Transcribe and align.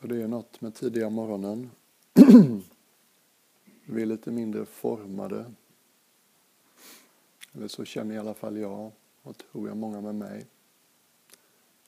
Så 0.00 0.06
det 0.06 0.22
är 0.22 0.28
något 0.28 0.60
med 0.60 0.74
tidiga 0.74 1.10
morgonen. 1.10 1.70
Vi 3.84 4.02
är 4.02 4.06
lite 4.06 4.30
mindre 4.30 4.66
formade. 4.66 5.52
Eller 7.52 7.68
så 7.68 7.84
känner 7.84 8.14
i 8.14 8.18
alla 8.18 8.34
fall 8.34 8.56
jag 8.56 8.92
och 9.22 9.38
tror 9.38 9.68
jag 9.68 9.76
många 9.76 10.00
med 10.00 10.14
mig. 10.14 10.46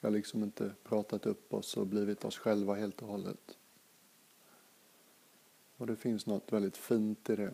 Vi 0.00 0.06
har 0.06 0.10
liksom 0.10 0.42
inte 0.42 0.74
pratat 0.84 1.26
upp 1.26 1.54
oss 1.54 1.76
och 1.76 1.86
blivit 1.86 2.24
oss 2.24 2.38
själva 2.38 2.74
helt 2.74 3.02
och 3.02 3.08
hållet. 3.08 3.58
Och 5.76 5.86
det 5.86 5.96
finns 5.96 6.26
något 6.26 6.52
väldigt 6.52 6.76
fint 6.76 7.30
i 7.30 7.36
det. 7.36 7.52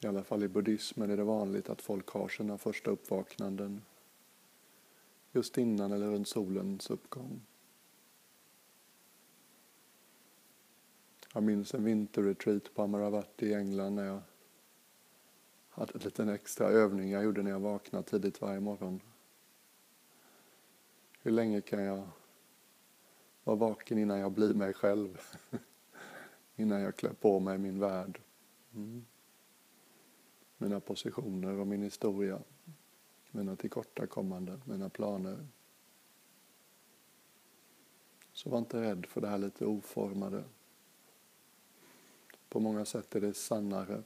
I 0.00 0.06
alla 0.06 0.24
fall 0.24 0.42
i 0.44 0.48
buddhismen 0.48 1.10
är 1.10 1.16
det 1.16 1.24
vanligt 1.24 1.68
att 1.68 1.82
folk 1.82 2.08
har 2.08 2.28
sina 2.28 2.58
första 2.58 2.90
uppvaknanden 2.90 3.82
just 5.32 5.58
innan 5.58 5.92
eller 5.92 6.06
runt 6.06 6.28
solens 6.28 6.90
uppgång. 6.90 7.40
Jag 11.34 11.42
minns 11.42 11.74
en 11.74 11.84
vinterretreat 11.84 12.74
på 12.74 12.82
Amaravati 12.82 13.46
i 13.46 13.54
England 13.54 13.94
när 13.94 14.04
jag 14.04 14.20
hade 15.68 15.92
en 15.94 16.00
liten 16.00 16.28
extra 16.28 16.68
övning 16.68 17.10
jag 17.10 17.24
gjorde 17.24 17.42
när 17.42 17.50
jag 17.50 17.60
vaknade 17.60 18.04
tidigt 18.04 18.40
varje 18.40 18.60
morgon. 18.60 19.00
Hur 21.22 21.30
länge 21.30 21.60
kan 21.60 21.82
jag 21.82 22.08
vara 23.44 23.56
vaken 23.56 23.98
innan 23.98 24.18
jag 24.18 24.32
blir 24.32 24.54
mig 24.54 24.74
själv? 24.74 25.20
innan 26.56 26.80
jag 26.80 26.96
klär 26.96 27.12
på 27.12 27.40
mig 27.40 27.58
min 27.58 27.80
värld. 27.80 28.20
Mm. 28.74 29.04
Mina 30.58 30.80
positioner 30.80 31.58
och 31.58 31.66
min 31.66 31.82
historia 31.82 32.40
mina 33.30 33.56
tillkortakommanden, 33.56 34.62
mina 34.64 34.88
planer. 34.88 35.46
Så 38.32 38.50
var 38.50 38.58
inte 38.58 38.80
rädd 38.80 39.06
för 39.06 39.20
det 39.20 39.28
här 39.28 39.38
lite 39.38 39.66
oformade. 39.66 40.44
På 42.48 42.60
många 42.60 42.84
sätt 42.84 43.14
är 43.14 43.20
det 43.20 43.34
sannare 43.34 44.02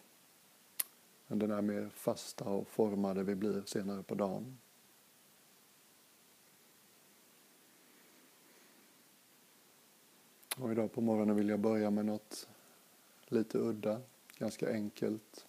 än 1.28 1.38
den 1.38 1.50
här 1.50 1.62
mer 1.62 1.88
fasta 1.88 2.44
och 2.44 2.68
formade 2.68 3.22
vi 3.22 3.34
blir 3.34 3.62
senare 3.66 4.02
på 4.02 4.14
dagen. 4.14 4.58
Och 10.56 10.72
idag 10.72 10.92
på 10.92 11.00
morgonen 11.00 11.36
vill 11.36 11.48
jag 11.48 11.60
börja 11.60 11.90
med 11.90 12.06
något 12.06 12.48
lite 13.26 13.58
udda, 13.58 14.00
ganska 14.38 14.72
enkelt. 14.72 15.46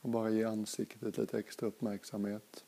Och 0.00 0.10
bara 0.10 0.30
ge 0.30 0.44
ansiktet 0.44 1.18
lite 1.18 1.38
extra 1.38 1.66
uppmärksamhet. 1.66 2.64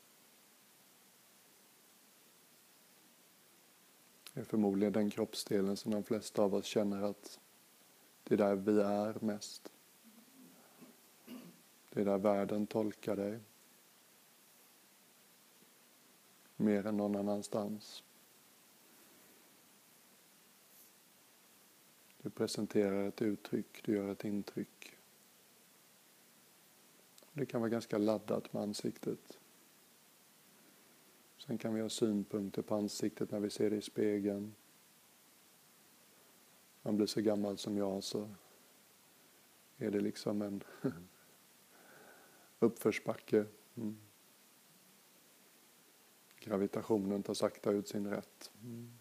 Det 4.33 4.39
är 4.39 4.43
förmodligen 4.43 4.93
den 4.93 5.09
kroppsdelen 5.09 5.77
som 5.77 5.91
de 5.91 6.03
flesta 6.03 6.41
av 6.41 6.55
oss 6.55 6.65
känner 6.65 7.01
att 7.01 7.39
det 8.23 8.33
är 8.33 8.37
där 8.37 8.55
vi 8.55 8.81
är 8.81 9.25
mest. 9.25 9.71
Det 11.89 12.01
är 12.01 12.05
där 12.05 12.17
världen 12.17 12.67
tolkar 12.67 13.15
dig. 13.15 13.39
Mer 16.55 16.85
än 16.85 16.97
någon 16.97 17.15
annanstans. 17.15 18.03
Du 22.21 22.29
presenterar 22.29 23.07
ett 23.07 23.21
uttryck, 23.21 23.83
du 23.85 23.93
gör 23.93 24.11
ett 24.11 24.25
intryck. 24.25 24.97
Det 27.33 27.45
kan 27.45 27.61
vara 27.61 27.69
ganska 27.69 27.97
laddat 27.97 28.53
med 28.53 28.63
ansiktet. 28.63 29.39
Sen 31.37 31.57
kan 31.57 31.73
vi 31.73 31.81
ha 31.81 31.89
synpunkter 31.89 32.61
på 32.61 32.75
ansiktet 32.75 33.31
när 33.31 33.39
vi 33.39 33.49
ser 33.49 33.69
det 33.69 33.75
i 33.75 33.81
spegeln. 33.81 34.55
Man 36.81 36.97
blir 36.97 37.07
så 37.07 37.21
gammal 37.21 37.57
som 37.57 37.77
jag 37.77 38.03
så 38.03 38.29
är 39.77 39.91
det 39.91 39.99
liksom 39.99 40.41
en 40.41 40.63
uppförsbacke. 42.59 43.45
Mm. 43.75 43.97
Gravitationen 46.39 47.23
tar 47.23 47.33
sakta 47.33 47.71
ut 47.71 47.87
sin 47.87 48.07
rätt. 48.07 48.51
Mm. 48.63 48.91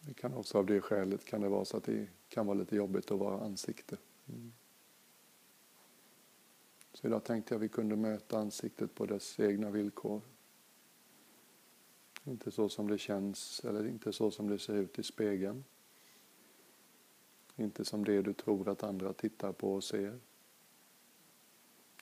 Det 0.00 0.14
kan 0.14 0.34
också 0.34 0.58
av 0.58 0.66
det 0.66 0.80
skälet 0.80 1.24
kan 1.24 1.40
det 1.40 1.48
vara 1.48 1.64
så 1.64 1.76
att 1.76 1.84
det 1.84 2.08
kan 2.28 2.46
vara 2.46 2.58
lite 2.58 2.76
jobbigt 2.76 3.10
att 3.10 3.18
vara 3.18 3.44
ansikte. 3.44 3.96
Mm. 4.28 4.52
Så 6.96 7.06
idag 7.06 7.24
tänkte 7.24 7.54
jag 7.54 7.58
att 7.58 7.62
vi 7.62 7.68
kunde 7.68 7.96
möta 7.96 8.38
ansiktet 8.38 8.94
på 8.94 9.06
dess 9.06 9.40
egna 9.40 9.70
villkor. 9.70 10.20
Inte 12.24 12.50
så 12.50 12.68
som 12.68 12.88
det 12.88 12.98
känns 12.98 13.64
eller 13.64 13.86
inte 13.86 14.12
så 14.12 14.30
som 14.30 14.48
det 14.48 14.58
ser 14.58 14.74
ut 14.74 14.98
i 14.98 15.02
spegeln. 15.02 15.64
Inte 17.56 17.84
som 17.84 18.04
det 18.04 18.22
du 18.22 18.32
tror 18.32 18.68
att 18.68 18.82
andra 18.82 19.12
tittar 19.12 19.52
på 19.52 19.74
och 19.74 19.84
ser. 19.84 20.20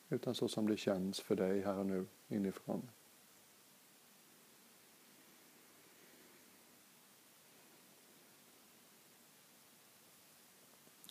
Utan 0.09 0.35
så 0.35 0.49
som 0.49 0.69
det 0.69 0.77
känns 0.77 1.21
för 1.21 1.37
dig 1.37 1.61
här 1.61 1.79
och 1.79 1.87
nu 1.87 2.07
inifrån. 2.29 2.91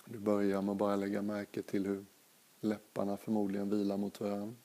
Du 0.05 0.19
börjar 0.19 0.61
med 0.61 0.71
att 0.71 0.77
bara 0.77 0.95
lägga 0.95 1.21
märke 1.21 1.61
till 1.61 1.85
hur 1.85 2.05
Läpparna 2.63 3.17
förmodligen 3.17 3.69
vilar 3.69 3.97
mot 3.97 4.19
varandra. 4.19 4.55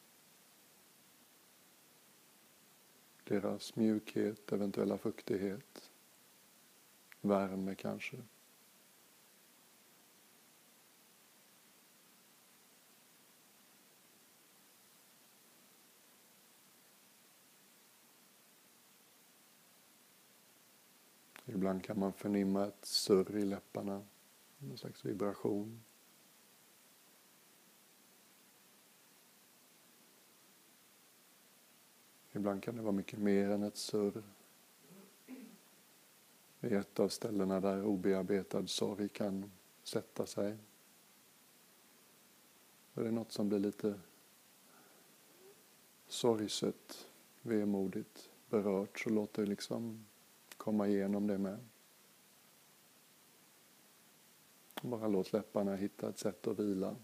Deras 3.24 3.76
mjukhet, 3.76 4.52
eventuella 4.52 4.98
fuktighet, 4.98 5.90
värme 7.20 7.74
kanske. 7.74 8.16
Ibland 21.44 21.84
kan 21.84 21.98
man 21.98 22.12
förnimma 22.12 22.66
ett 22.66 22.84
surr 22.84 23.36
i 23.36 23.44
läpparna, 23.44 24.04
en 24.58 24.76
slags 24.76 25.04
vibration. 25.04 25.82
Ibland 32.38 32.62
kan 32.62 32.76
det 32.76 32.82
vara 32.82 32.92
mycket 32.92 33.18
mer 33.18 33.50
än 33.50 33.62
ett 33.62 33.76
surr. 33.76 34.22
Det 36.60 36.68
är 36.68 36.80
ett 36.80 37.00
av 37.00 37.08
ställena 37.08 37.60
där 37.60 37.84
obearbetad 37.84 38.66
sorg 38.66 39.08
kan 39.08 39.50
sätta 39.82 40.26
sig. 40.26 40.56
Och 42.94 43.02
det 43.02 43.08
är 43.08 43.12
något 43.12 43.32
som 43.32 43.48
blir 43.48 43.58
lite 43.58 44.00
sorgset, 46.08 47.08
vemodigt, 47.42 48.30
berört 48.50 49.00
så 49.00 49.10
låt 49.10 49.32
det 49.32 49.46
liksom 49.46 50.06
komma 50.56 50.88
igenom 50.88 51.26
det 51.26 51.38
med. 51.38 51.58
Bara 54.82 55.08
låt 55.08 55.32
läpparna 55.32 55.76
hitta 55.76 56.08
ett 56.08 56.18
sätt 56.18 56.46
att 56.46 56.58
vila. 56.58 56.96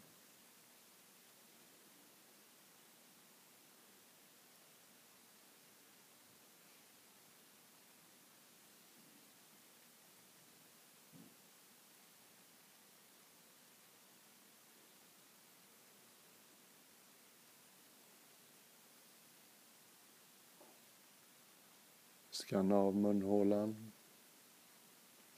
Skanna 22.47 22.77
av 22.77 22.97
munhålan. 22.97 23.93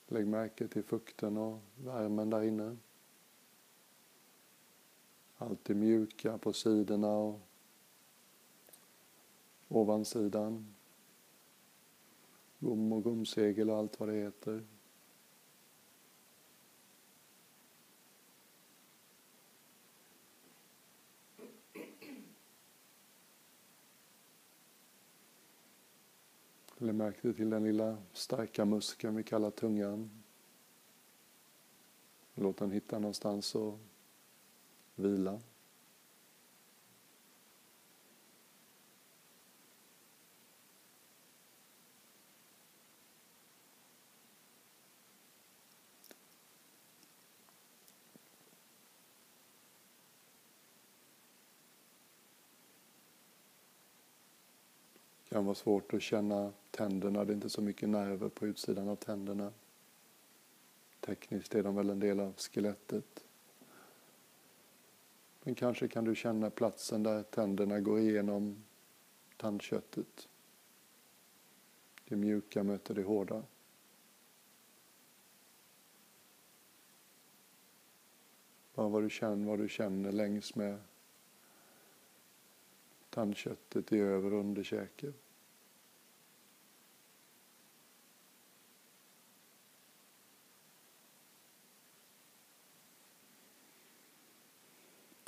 Lägg 0.07 0.27
märke 0.27 0.69
till 0.69 0.83
fukten 0.83 1.37
och 1.37 1.59
värmen 1.77 2.31
där 2.31 2.43
inne. 2.43 2.77
Alltid 5.37 5.77
mjuka 5.77 6.39
på 6.39 6.53
sidorna 6.53 7.13
och 7.13 7.41
ovansidan. 9.69 10.75
Gom 12.59 12.93
och 12.93 13.03
gomsegel 13.03 13.71
och 13.71 13.77
allt 13.77 14.01
vad 14.01 14.09
det 14.09 14.15
heter. 14.15 14.65
Lägg 26.79 26.95
märke 26.95 27.33
till 27.33 27.51
den 27.51 27.65
lilla 27.65 27.97
starka 28.13 28.65
muskeln 28.65 29.17
vi 29.17 29.23
kallar 29.23 29.51
tungan. 29.51 30.11
Låt 32.35 32.57
den 32.57 32.71
hitta 32.71 32.99
någonstans 32.99 33.57
att 33.57 33.75
vila. 34.95 35.41
Kan 55.37 55.45
vara 55.45 55.55
svårt 55.55 55.95
att 55.95 56.03
känna 56.03 56.53
tänderna, 56.71 57.25
det 57.25 57.33
är 57.33 57.35
inte 57.35 57.51
så 57.51 57.63
mycket 57.63 57.89
nerver 57.89 58.29
på 58.29 58.47
utsidan 58.47 58.89
av 58.89 58.97
tänderna. 58.97 59.53
Tekniskt 61.01 61.55
är 61.55 61.63
de 61.63 61.77
väl 61.77 61.91
en 61.91 62.01
del 62.01 62.21
av 62.21 62.37
skelettet. 62.37 63.25
Men 65.43 65.55
kanske 65.55 65.89
kan 65.89 66.05
du 66.05 66.15
känna 66.15 66.51
platsen 66.51 67.03
där 67.03 67.23
tänderna 67.23 67.81
går 67.81 67.99
igenom 67.99 68.65
tandköttet. 69.37 70.29
Det 72.09 72.17
mjuka 72.17 72.63
möter 72.63 72.95
det 72.95 73.03
hårda. 73.03 73.43
Bara 78.75 78.89
vad 78.89 79.03
du 79.03 79.11
känner, 79.11 79.47
vad 79.47 79.59
du 79.59 79.69
känner 79.69 80.13
längs 80.13 80.55
med 80.55 80.79
tandköttet 83.11 83.93
i 83.93 83.99
över 83.99 84.33
och 84.33 84.41
underkäken. 84.41 85.15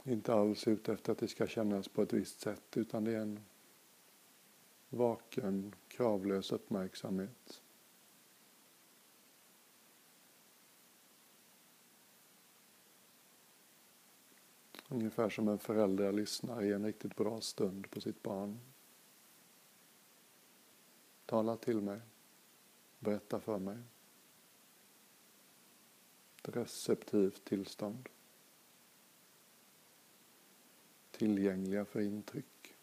Inte 0.09 0.35
alls 0.35 0.69
ute 0.69 0.93
efter 0.93 1.13
att 1.13 1.19
det 1.19 1.29
ska 1.29 1.47
kännas 1.47 1.89
på 1.89 2.03
ett 2.03 2.13
visst 2.13 2.41
sätt 2.41 2.77
utan 2.77 3.05
det 3.05 3.13
är 3.13 3.21
en 3.21 3.41
vaken, 4.89 5.75
kravlös 5.89 6.53
uppmärksamhet. 6.53 7.63
Ungefär 14.89 15.29
som 15.29 15.49
en 15.49 15.59
förälder 15.59 16.13
lyssnar 16.13 16.63
i 16.63 16.73
en 16.73 16.85
riktigt 16.85 17.17
bra 17.17 17.41
stund 17.41 17.91
på 17.91 18.01
sitt 18.01 18.23
barn. 18.23 18.59
Tala 21.27 21.57
till 21.57 21.81
mig. 21.81 22.01
Berätta 22.99 23.41
för 23.41 23.59
mig. 23.59 23.79
Ett 26.39 26.57
receptivt 26.57 27.45
tillstånd. 27.45 28.09
Tillgängliga 31.19 31.85
för 31.85 32.01
intryck. 32.01 32.75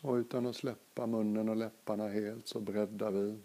Och 0.00 0.14
utan 0.14 0.46
att 0.46 0.56
släppa 0.56 1.06
munnen 1.06 1.48
och 1.48 1.56
läpparna 1.56 2.08
helt 2.08 2.46
så 2.46 2.60
breddar 2.60 3.10
vi 3.10 3.38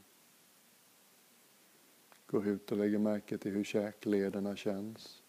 Går 2.34 2.48
ut 2.48 2.72
och 2.72 2.78
lägger 2.78 2.98
märke 2.98 3.38
till 3.38 3.52
hur 3.52 3.64
käklederna 3.64 4.56
känns. 4.56 5.24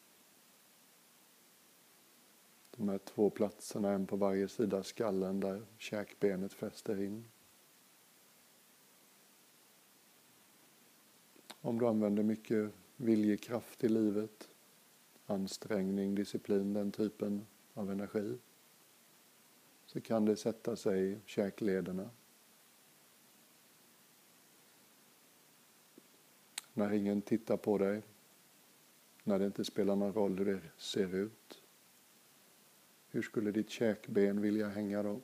De 2.76 2.88
här 2.88 2.98
två 2.98 3.30
platserna, 3.30 3.90
en 3.90 4.06
på 4.06 4.16
varje 4.16 4.48
sida 4.48 4.82
skallen 4.82 5.40
där 5.40 5.62
käkbenet 5.78 6.52
fäster 6.52 7.02
in. 7.02 7.24
Om 11.64 11.78
du 11.78 11.86
använder 11.86 12.22
mycket 12.22 12.72
viljekraft 12.96 13.84
i 13.84 13.88
livet, 13.88 14.48
ansträngning, 15.26 16.14
disciplin, 16.14 16.72
den 16.72 16.92
typen 16.92 17.46
av 17.74 17.90
energi, 17.90 18.38
så 19.86 20.00
kan 20.00 20.24
det 20.24 20.36
sätta 20.36 20.76
sig 20.76 21.12
i 21.12 21.18
käklederna. 21.26 22.10
När 26.72 26.92
ingen 26.92 27.22
tittar 27.22 27.56
på 27.56 27.78
dig. 27.78 28.02
När 29.24 29.38
det 29.38 29.46
inte 29.46 29.64
spelar 29.64 29.96
någon 29.96 30.12
roll 30.12 30.38
hur 30.38 30.46
det 30.46 30.60
ser 30.76 31.14
ut. 31.14 31.62
Hur 33.08 33.22
skulle 33.22 33.50
ditt 33.50 33.70
käkben 33.70 34.40
vilja 34.40 34.68
hänga 34.68 35.02
då? 35.02 35.20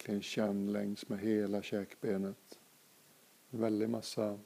Verkligen 0.00 0.22
känn 0.22 0.72
längs 0.72 1.08
med 1.08 1.18
hela 1.18 1.62
käkbenet. 1.62 2.58
En 3.50 3.60
väldig 3.60 3.88
massa 3.90 4.38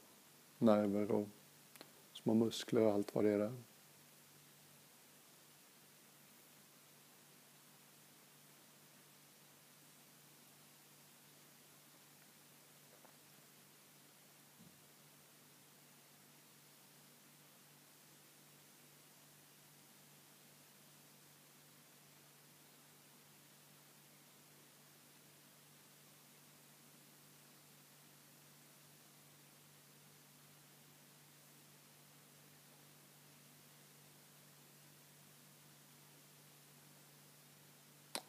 nerver 0.58 1.10
och 1.10 1.28
små 2.12 2.34
muskler 2.34 2.80
och 2.80 2.92
allt 2.92 3.14
vad 3.14 3.24
det 3.24 3.30
är 3.30 3.38
där. 3.38 3.52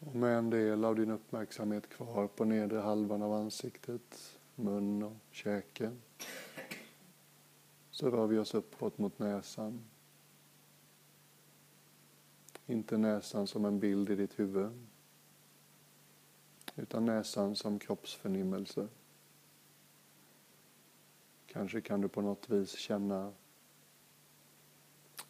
Och 0.06 0.14
med 0.14 0.38
en 0.38 0.50
del 0.50 0.84
av 0.84 0.96
din 0.96 1.10
uppmärksamhet 1.10 1.88
kvar 1.88 2.26
på 2.26 2.44
nedre 2.44 2.78
halvan 2.78 3.22
av 3.22 3.32
ansiktet, 3.32 4.38
mun 4.54 5.02
och 5.02 5.16
käke 5.30 5.96
så 7.90 8.10
rör 8.10 8.26
vi 8.26 8.38
oss 8.38 8.54
uppåt 8.54 8.98
mot 8.98 9.18
näsan. 9.18 9.84
Inte 12.66 12.98
näsan 12.98 13.46
som 13.46 13.64
en 13.64 13.80
bild 13.80 14.10
i 14.10 14.16
ditt 14.16 14.38
huvud 14.38 14.86
utan 16.76 17.04
näsan 17.04 17.56
som 17.56 17.78
kroppsförnimmelse. 17.78 18.88
Kanske 21.46 21.80
kan 21.80 22.00
du 22.00 22.08
på 22.08 22.20
något 22.20 22.50
vis 22.50 22.70
känna 22.70 23.32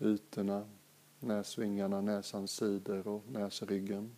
ytorna, 0.01 0.69
näsvingarna, 1.21 2.01
näsans 2.01 2.51
sidor 2.51 3.09
och 3.09 3.23
näsryggen. 3.29 4.17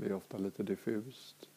Det 0.00 0.06
är 0.06 0.12
ofta 0.12 0.38
lite 0.38 0.62
diffust. 0.62 1.50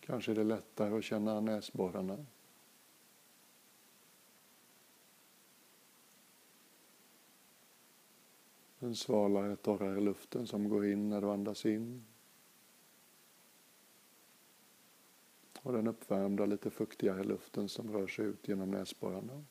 Kanske 0.00 0.30
är 0.30 0.34
det 0.34 0.44
lättare 0.44 0.98
att 0.98 1.04
känna 1.04 1.40
näsborrarna. 1.40 2.26
Den 8.78 8.96
svalare, 8.96 9.56
torrare 9.56 10.00
luften 10.00 10.46
som 10.46 10.68
går 10.68 10.86
in 10.86 11.08
när 11.08 11.20
du 11.20 11.30
andas 11.30 11.66
in. 11.66 12.04
Och 15.62 15.72
den 15.72 15.86
uppvärmda, 15.86 16.46
lite 16.46 16.70
fuktigare 16.70 17.24
luften 17.24 17.68
som 17.68 17.92
rör 17.92 18.06
sig 18.06 18.24
ut 18.24 18.48
genom 18.48 18.70
näsborrarna. 18.70 19.44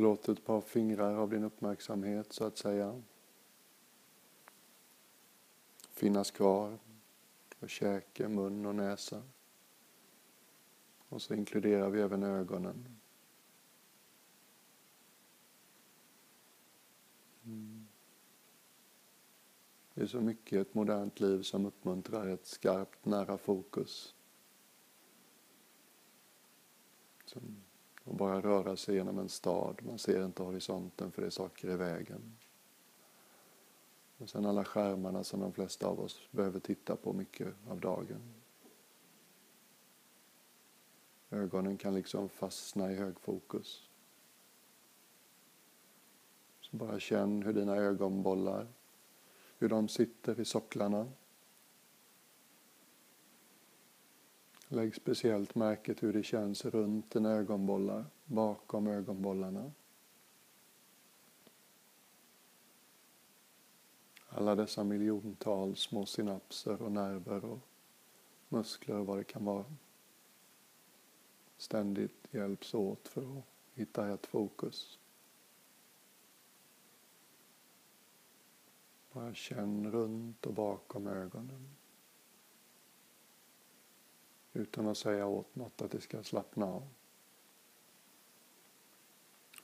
Låt 0.00 0.28
ett 0.28 0.44
par 0.44 0.60
fingrar 0.60 1.14
av 1.14 1.30
din 1.30 1.44
uppmärksamhet 1.44 2.32
så 2.32 2.44
att 2.44 2.58
säga 2.58 3.02
finnas 5.90 6.30
kvar 6.30 6.78
på 7.58 7.68
käke, 7.68 8.28
mun 8.28 8.66
och 8.66 8.74
näsa. 8.74 9.22
Och 11.08 11.22
så 11.22 11.34
inkluderar 11.34 11.90
vi 11.90 12.00
även 12.00 12.22
ögonen. 12.22 12.98
Mm. 17.44 17.88
Det 19.94 20.02
är 20.02 20.06
så 20.06 20.20
mycket 20.20 20.52
i 20.52 20.56
ett 20.56 20.74
modernt 20.74 21.20
liv 21.20 21.42
som 21.42 21.66
uppmuntrar 21.66 22.26
ett 22.26 22.46
skarpt, 22.46 23.04
nära 23.04 23.38
fokus. 23.38 24.14
Som 27.24 27.56
och 28.04 28.14
bara 28.14 28.40
röra 28.40 28.76
sig 28.76 28.94
genom 28.94 29.18
en 29.18 29.28
stad. 29.28 29.80
Man 29.82 29.98
ser 29.98 30.24
inte 30.24 30.42
horisonten 30.42 31.12
för 31.12 31.22
det 31.22 31.28
är 31.28 31.30
saker 31.30 31.70
i 31.70 31.76
vägen. 31.76 32.36
Och 34.18 34.30
sen 34.30 34.46
alla 34.46 34.64
skärmarna 34.64 35.24
som 35.24 35.40
de 35.40 35.52
flesta 35.52 35.86
av 35.86 36.00
oss 36.00 36.28
behöver 36.30 36.60
titta 36.60 36.96
på 36.96 37.12
mycket 37.12 37.54
av 37.68 37.80
dagen. 37.80 38.20
Ögonen 41.30 41.76
kan 41.76 41.94
liksom 41.94 42.28
fastna 42.28 42.92
i 42.92 42.94
högfokus. 42.94 43.88
Så 46.60 46.76
bara 46.76 47.00
känn 47.00 47.42
hur 47.42 47.52
dina 47.52 47.76
ögonbollar, 47.76 48.66
hur 49.58 49.68
de 49.68 49.88
sitter 49.88 50.40
i 50.40 50.44
socklarna. 50.44 51.08
Lägg 54.72 54.94
speciellt 54.94 55.54
märke 55.54 55.94
till 55.94 56.08
hur 56.08 56.12
det 56.12 56.22
känns 56.22 56.64
runt 56.64 57.10
dina 57.10 57.30
ögonbollar, 57.30 58.06
bakom 58.24 58.86
ögonbollarna. 58.86 59.72
Alla 64.28 64.54
dessa 64.54 64.84
miljontals 64.84 65.80
små 65.80 66.06
synapser 66.06 66.82
och 66.82 66.92
nerver 66.92 67.44
och 67.44 67.58
muskler 68.48 68.96
och 68.96 69.06
vad 69.06 69.18
det 69.18 69.24
kan 69.24 69.44
vara 69.44 69.64
ständigt 71.56 72.28
hjälps 72.30 72.74
åt 72.74 73.08
för 73.08 73.38
att 73.38 73.44
hitta 73.74 74.14
ett 74.14 74.26
fokus. 74.26 74.98
Bara 79.12 79.34
känn 79.34 79.92
runt 79.92 80.46
och 80.46 80.54
bakom 80.54 81.06
ögonen. 81.06 81.79
Utan 84.52 84.88
att 84.88 84.98
säga 84.98 85.26
åt 85.26 85.56
något 85.56 85.82
att 85.82 85.90
det 85.90 86.00
ska 86.00 86.22
slappna 86.22 86.66
av. 86.66 86.88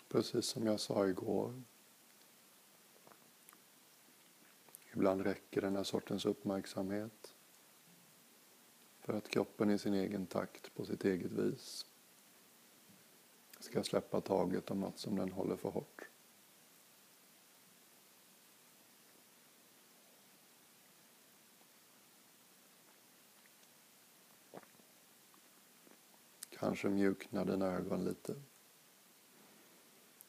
Precis 0.09 0.47
som 0.47 0.66
jag 0.66 0.81
sa 0.81 1.07
igår. 1.07 1.62
Ibland 4.93 5.21
räcker 5.21 5.61
den 5.61 5.76
här 5.76 5.85
sortens 5.85 6.26
uppmärksamhet 6.26 7.35
för 9.00 9.12
att 9.12 9.28
kroppen 9.28 9.71
i 9.71 9.78
sin 9.78 9.95
egen 9.95 10.26
takt, 10.26 10.75
på 10.75 10.85
sitt 10.85 11.05
eget 11.05 11.33
vis, 11.33 11.87
ska 13.61 13.83
släppa 13.83 14.21
taget 14.21 14.71
om 14.71 14.81
något 14.81 14.99
som 14.99 15.16
den 15.16 15.33
håller 15.33 15.57
för 15.57 15.71
hårt. 15.71 16.05
Kanske 26.58 26.88
mjuknar 26.88 27.44
dina 27.44 27.66
ögon 27.66 28.04
lite. 28.04 28.34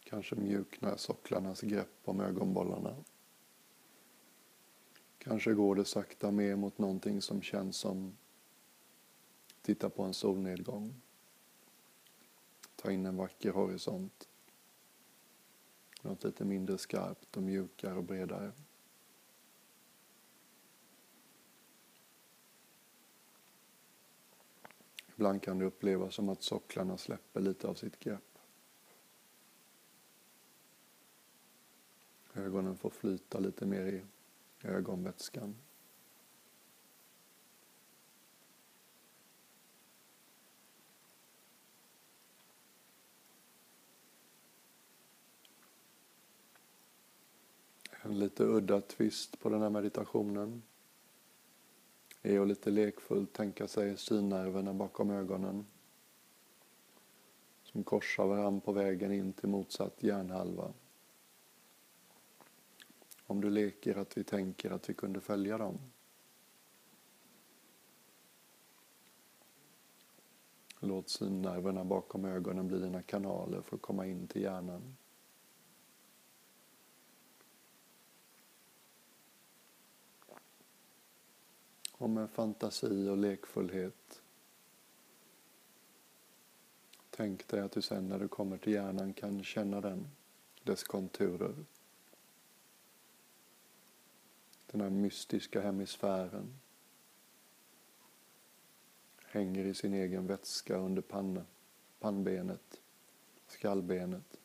Kanske 0.03 0.35
mjuknar 0.35 0.97
socklarnas 0.97 1.61
grepp 1.61 1.99
om 2.03 2.19
ögonbollarna. 2.19 2.95
Kanske 5.17 5.53
går 5.53 5.75
det 5.75 5.85
sakta 5.85 6.31
mer 6.31 6.55
mot 6.55 6.77
någonting 6.77 7.21
som 7.21 7.41
känns 7.41 7.77
som 7.77 8.17
titta 9.61 9.89
på 9.89 10.03
en 10.03 10.13
solnedgång. 10.13 11.01
Ta 12.75 12.91
in 12.91 13.05
en 13.05 13.17
vacker 13.17 13.51
horisont. 13.51 14.27
Något 16.01 16.23
lite 16.23 16.45
mindre 16.45 16.77
skarpt 16.77 17.37
och 17.37 17.43
mjukare 17.43 17.93
och 17.93 18.03
bredare. 18.03 18.51
Ibland 25.17 25.41
kan 25.41 25.59
det 25.59 25.65
upplevas 25.65 26.15
som 26.15 26.29
att 26.29 26.43
socklarna 26.43 26.97
släpper 26.97 27.41
lite 27.41 27.67
av 27.67 27.73
sitt 27.73 27.99
grepp. 27.99 28.39
Ögonen 32.33 32.77
får 32.77 32.89
flyta 32.89 33.39
lite 33.39 33.65
mer 33.65 33.85
i 33.85 34.01
ögonvätskan. 34.63 35.55
En 48.01 48.19
lite 48.19 48.43
udda 48.43 48.81
twist 48.81 49.39
på 49.39 49.49
den 49.49 49.61
här 49.61 49.69
meditationen 49.69 50.61
är 52.35 52.39
att 52.39 52.47
lite 52.47 52.69
lekfullt 52.69 53.33
tänka 53.33 53.67
sig 53.67 53.97
synnerverna 53.97 54.73
bakom 54.73 55.11
ögonen 55.11 55.65
som 57.63 57.83
korsar 57.83 58.25
varandra 58.25 58.61
på 58.61 58.71
vägen 58.71 59.11
in 59.11 59.33
till 59.33 59.49
motsatt 59.49 60.03
hjärnhalva. 60.03 60.73
Om 63.25 63.41
du 63.41 63.49
leker 63.49 63.97
att 63.97 64.17
vi 64.17 64.23
tänker 64.23 64.71
att 64.71 64.89
vi 64.89 64.93
kunde 64.93 65.21
följa 65.21 65.57
dem. 65.57 65.77
Låt 70.79 71.09
synnerverna 71.09 71.85
bakom 71.85 72.25
ögonen 72.25 72.67
bli 72.67 72.79
dina 72.79 73.01
kanaler 73.01 73.61
för 73.61 73.75
att 73.75 73.81
komma 73.81 74.05
in 74.05 74.27
till 74.27 74.41
hjärnan. 74.41 74.97
Och 81.97 82.09
med 82.09 82.29
fantasi 82.29 83.09
och 83.09 83.17
lekfullhet. 83.17 84.21
Tänk 87.09 87.47
dig 87.47 87.59
att 87.59 87.71
du 87.71 87.81
sen 87.81 88.09
när 88.09 88.19
du 88.19 88.27
kommer 88.27 88.57
till 88.57 88.73
hjärnan 88.73 89.13
kan 89.13 89.43
känna 89.43 89.81
den, 89.81 90.07
dess 90.63 90.83
konturer. 90.83 91.55
Den 94.71 94.81
här 94.81 94.89
mystiska 94.89 95.61
hemisfären 95.61 96.59
hänger 99.17 99.65
i 99.65 99.73
sin 99.73 99.93
egen 99.93 100.27
vätska 100.27 100.77
under 100.77 101.01
panna, 101.01 101.45
pannbenet, 101.99 102.81
skallbenet. 103.47 104.37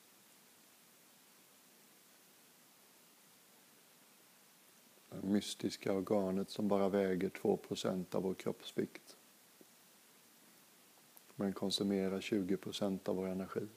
Det 5.21 5.29
mystiska 5.29 5.93
organet 5.93 6.51
som 6.51 6.69
bara 6.69 6.89
väger 6.89 7.29
2% 7.29 8.15
av 8.15 8.23
vår 8.23 8.35
kroppsvikt. 8.35 9.17
Men 11.35 11.53
konsumerar 11.53 12.21
20% 12.21 13.09
av 13.09 13.17
vår 13.17 13.27
energi. 13.27 13.69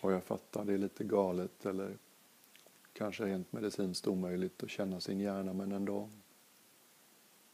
Och 0.00 0.12
jag 0.12 0.24
fattar, 0.24 0.64
det 0.64 0.72
är 0.72 0.78
lite 0.78 1.04
galet 1.04 1.66
eller 1.66 1.98
kanske 2.92 3.24
rent 3.24 3.52
medicinskt 3.52 4.06
omöjligt 4.06 4.62
att 4.62 4.70
känna 4.70 5.00
sin 5.00 5.20
hjärna, 5.20 5.52
men 5.52 5.72
ändå. 5.72 6.08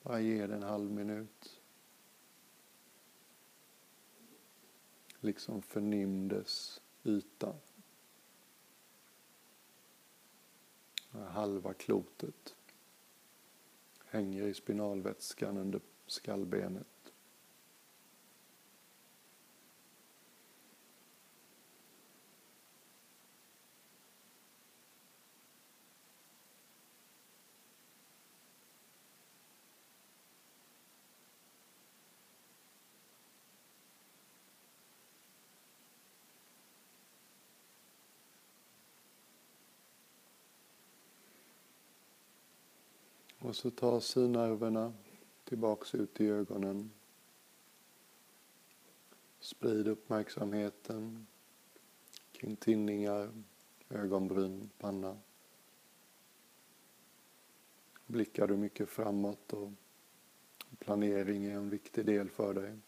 Bara 0.02 0.20
ge 0.20 0.46
det 0.46 0.54
en 0.54 0.62
halv 0.62 0.90
minut. 0.90 1.60
Liksom 5.20 5.62
förnimdes 5.62 6.80
yta. 7.08 7.54
Halva 11.10 11.74
klotet 11.74 12.56
hänger 14.04 14.42
i 14.42 14.54
spinalvätskan 14.54 15.56
under 15.56 15.80
skallbenet. 16.06 16.86
Och 43.48 43.56
så 43.56 43.70
ta 43.70 44.00
synnerverna 44.00 44.92
tillbaks 45.44 45.94
ut 45.94 46.20
i 46.20 46.28
ögonen. 46.28 46.90
Sprid 49.40 49.88
uppmärksamheten 49.88 51.26
kring 52.32 52.56
tinningar, 52.56 53.30
ögonbryn, 53.88 54.70
panna. 54.78 55.18
Blickar 58.06 58.46
du 58.46 58.56
mycket 58.56 58.88
framåt 58.88 59.52
och 59.52 59.70
planering 60.78 61.44
är 61.44 61.56
en 61.56 61.70
viktig 61.70 62.06
del 62.06 62.30
för 62.30 62.54
dig 62.54 62.78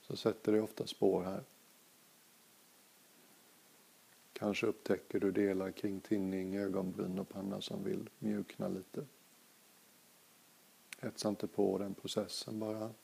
så 0.00 0.16
sätter 0.16 0.52
det 0.52 0.60
ofta 0.60 0.86
spår 0.86 1.22
här. 1.22 1.44
Kanske 4.32 4.66
upptäcker 4.66 5.20
du 5.20 5.30
delar 5.30 5.70
kring 5.72 6.00
tinning, 6.00 6.56
ögonbryn 6.56 7.18
och 7.18 7.28
panna 7.28 7.60
som 7.60 7.84
vill 7.84 8.10
mjukna 8.18 8.68
lite. 8.68 9.06
Hetsa 11.00 11.28
inte 11.28 11.46
på 11.46 11.78
den 11.78 11.94
processen 11.94 12.58
bara. 12.58 12.94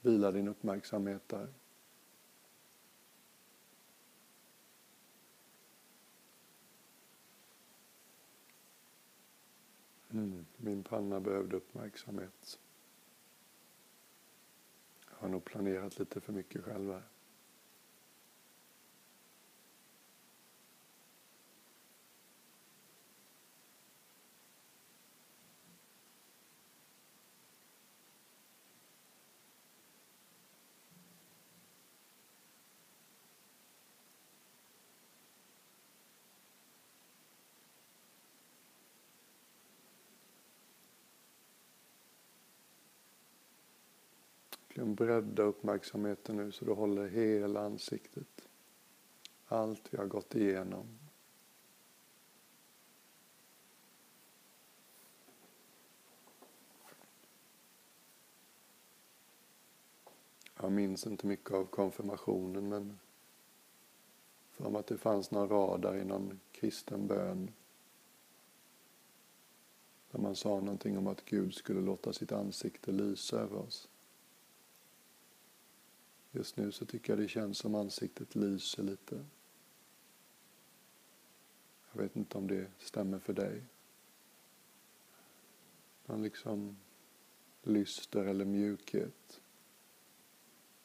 Vila 0.00 0.32
din 0.32 0.48
uppmärksamhet 0.48 1.28
där. 1.28 1.54
Mm, 10.10 10.46
min 10.56 10.82
panna 10.82 11.20
behövde 11.20 11.56
uppmärksamhet. 11.56 12.58
Jag 15.10 15.16
har 15.18 15.28
nog 15.28 15.44
planerat 15.44 15.98
lite 15.98 16.20
för 16.20 16.32
mycket 16.32 16.64
själv 16.64 16.92
här. 16.92 17.17
Verkligen 44.78 44.94
bredda 44.94 45.42
uppmärksamheten 45.42 46.36
nu 46.36 46.52
så 46.52 46.64
du 46.64 46.72
håller 46.72 47.08
hela 47.08 47.60
ansiktet. 47.60 48.48
Allt 49.46 49.82
vi 49.90 49.98
har 49.98 50.06
gått 50.06 50.34
igenom. 50.34 50.86
Jag 60.60 60.72
minns 60.72 61.06
inte 61.06 61.26
mycket 61.26 61.50
av 61.50 61.64
konfirmationen 61.64 62.68
men 62.68 62.98
för 64.50 64.70
mig 64.70 64.80
att 64.80 64.86
det 64.86 64.98
fanns 64.98 65.30
några 65.30 65.46
rader 65.46 65.96
i 65.96 66.04
någon 66.04 66.40
kristen 66.52 67.06
bön 67.06 67.52
där 70.10 70.18
man 70.18 70.36
sa 70.36 70.48
någonting 70.48 70.98
om 70.98 71.06
att 71.06 71.24
Gud 71.24 71.54
skulle 71.54 71.80
låta 71.80 72.12
sitt 72.12 72.32
ansikte 72.32 72.92
lysa 72.92 73.36
över 73.40 73.56
oss. 73.56 73.88
Just 76.30 76.56
nu 76.56 76.72
så 76.72 76.86
tycker 76.86 77.12
jag 77.12 77.20
det 77.20 77.28
känns 77.28 77.58
som 77.58 77.74
ansiktet 77.74 78.34
lyser 78.34 78.82
lite. 78.82 79.24
Jag 81.92 82.02
vet 82.02 82.16
inte 82.16 82.38
om 82.38 82.46
det 82.46 82.70
stämmer 82.78 83.18
för 83.18 83.32
dig. 83.32 83.62
Man 86.06 86.22
liksom 86.22 86.76
lyster 87.62 88.24
eller 88.24 88.44
mjukhet 88.44 89.40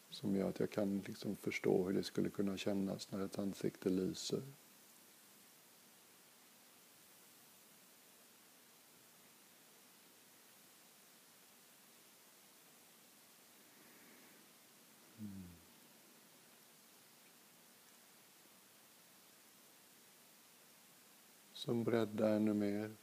som 0.10 0.36
gör 0.36 0.50
att 0.50 0.60
jag 0.60 0.72
kan 0.72 1.00
liksom 1.00 1.36
förstå 1.36 1.86
hur 1.86 1.94
det 1.94 2.04
skulle 2.04 2.30
kunna 2.30 2.58
kännas 2.58 3.12
när 3.12 3.26
ett 3.26 3.40
ansikte 3.40 3.90
lyser. 3.90 4.42
Som 21.64 21.84
breddar 21.84 22.36
ännu 22.36 22.54
mer. 22.54 22.96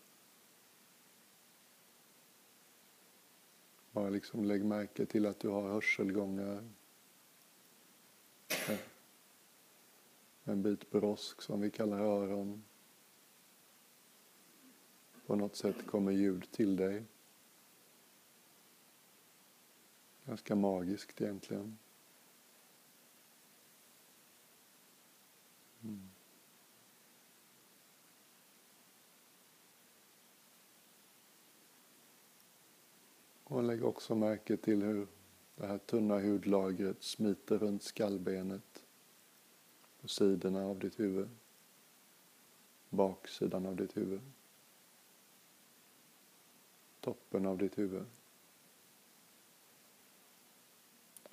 Bara 3.93 4.11
liksom 4.11 4.45
lägg 4.45 4.65
märke 4.65 5.07
till 5.07 5.27
att 5.27 5.41
du 5.41 5.49
har 5.49 5.69
hörselgångar. 5.69 6.69
En 10.45 10.63
bit 10.63 10.91
brosk 10.91 11.43
som 11.43 11.61
vi 11.61 11.71
kallar 11.71 12.01
öron. 12.01 12.65
På 15.27 15.37
något 15.37 15.57
sätt 15.57 15.87
kommer 15.87 16.13
ljud 16.13 16.51
till 16.51 16.77
dig. 16.77 17.05
Ganska 20.25 20.55
magiskt 20.55 21.21
egentligen. 21.21 21.79
Och 33.61 33.67
lägg 33.67 33.85
också 33.85 34.15
märke 34.15 34.57
till 34.57 34.83
hur 34.83 35.07
det 35.57 35.67
här 35.67 35.79
tunna 35.79 36.19
hudlagret 36.19 37.03
smiter 37.03 37.59
runt 37.59 37.83
skallbenet 37.83 38.85
på 40.01 40.09
sidorna 40.09 40.67
av 40.67 40.79
ditt 40.79 41.01
huvud, 41.01 41.29
baksidan 42.91 43.67
av 43.67 43.77
ditt 43.77 43.97
huvud, 43.97 44.21
toppen 47.01 47.47
av 47.47 47.59
ditt 47.59 47.79
huvud. 47.79 48.05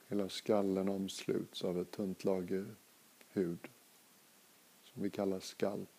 Hela 0.07 0.29
skallen 0.29 0.89
omsluts 0.89 1.63
av 1.63 1.81
ett 1.81 1.91
tunt 1.91 2.23
lager 2.23 2.75
hud 3.27 3.67
som 4.83 5.03
vi 5.03 5.09
kallar 5.09 5.39
skalp. 5.39 5.96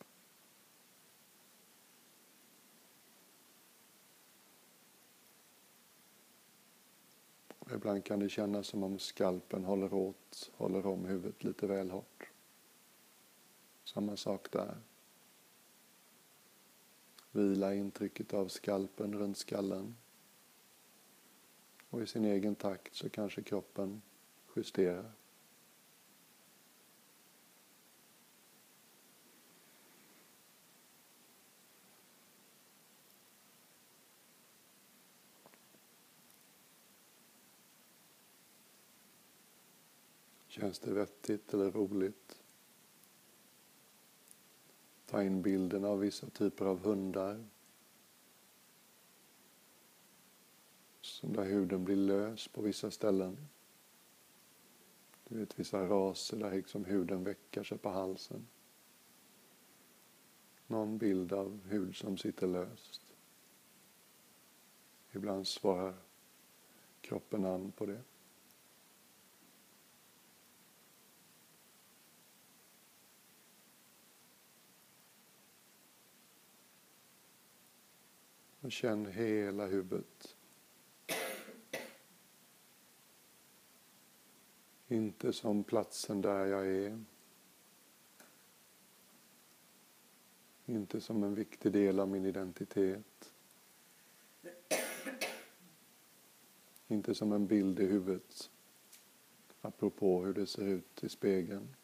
Ibland 7.75 8.05
kan 8.05 8.19
det 8.19 8.29
kännas 8.29 8.67
som 8.67 8.83
om 8.83 8.99
skalpen 8.99 9.65
håller 9.65 9.95
åt, 9.95 10.51
håller 10.57 10.87
om 10.87 11.05
huvudet 11.05 11.45
lite 11.45 11.67
väl 11.67 11.91
hårt. 11.91 12.31
Samma 13.85 14.17
sak 14.17 14.51
där. 14.53 14.77
Vila 17.31 17.75
intrycket 17.75 18.35
av 18.35 18.49
skalpen 18.49 19.19
runt 19.19 19.39
skallen. 19.39 19.97
Och 21.91 22.03
i 22.03 22.07
sin 22.07 22.25
egen 22.25 22.55
takt 22.55 22.95
så 22.95 23.09
kanske 23.09 23.43
kroppen 23.43 24.03
justerar. 24.57 25.13
Känns 40.61 40.79
det 40.79 40.93
vettigt 40.93 41.55
eller 41.55 41.71
roligt? 41.71 42.43
Ta 45.07 45.23
in 45.23 45.43
bilden 45.43 45.85
av 45.85 45.99
vissa 46.01 46.31
typer 46.31 46.65
av 46.65 46.79
hundar. 46.79 47.45
Som 51.01 51.33
där 51.33 51.45
huden 51.45 51.85
blir 51.85 51.97
lös 51.97 52.49
på 52.49 52.63
vissa 52.63 52.91
ställen. 52.91 53.49
Du 55.29 55.39
vet 55.39 55.59
vissa 55.59 55.89
raser 55.89 56.37
där 56.37 56.53
liksom 56.53 56.85
huden 56.85 57.25
veckar 57.25 57.65
sig 57.65 57.79
på 57.79 57.89
halsen. 57.89 58.47
Någon 60.67 60.99
bild 60.99 61.33
av 61.33 61.61
hud 61.65 61.97
som 61.97 62.17
sitter 62.17 62.47
löst. 62.47 63.03
Ibland 65.13 65.47
svarar 65.47 65.95
kroppen 67.01 67.45
an 67.45 67.73
på 67.73 67.87
det. 67.87 68.03
Och 78.69 78.73
känn 78.73 79.07
hela 79.07 79.67
huvudet. 79.67 80.37
Inte 84.89 85.33
som 85.33 85.65
platsen 85.65 86.21
där 86.21 86.47
jag 86.47 86.67
är. 86.67 87.05
Inte 90.67 91.01
som 91.01 91.23
en 91.23 91.35
viktig 91.35 91.73
del 91.73 92.01
av 92.01 92.09
min 92.09 92.25
identitet. 92.25 93.33
Inte 96.89 97.15
som 97.15 97.33
en 97.33 97.47
bild 97.47 97.81
i 97.81 97.87
huvudet. 97.87 98.51
Apropå 99.61 100.25
hur 100.25 100.35
det 100.35 100.47
ser 100.47 100.67
ut 100.67 101.05
i 101.05 101.09
spegeln. 101.09 101.75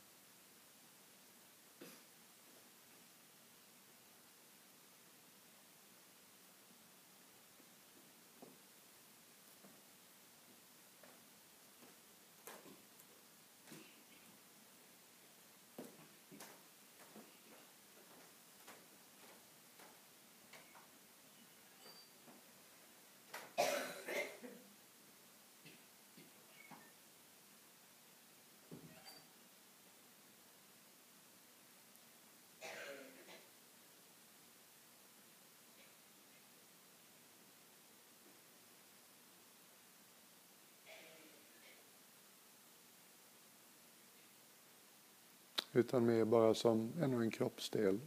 Utan 45.74 46.06
mer 46.06 46.24
bara 46.24 46.54
som 46.54 46.92
ännu 47.00 47.22
en 47.22 47.30
kroppsdel. 47.30 48.00